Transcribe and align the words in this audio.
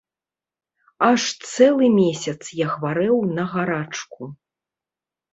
Аж 1.09 1.25
цэлы 1.51 1.89
месяц 1.97 2.33
я 2.59 2.67
хварэў 2.77 3.17
на 3.37 3.45
гарачку. 3.53 4.21